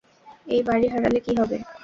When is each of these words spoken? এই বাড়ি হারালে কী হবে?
এই 0.47 0.61
বাড়ি 0.67 0.87
হারালে 0.87 1.19
কী 1.25 1.33
হবে? 1.39 1.57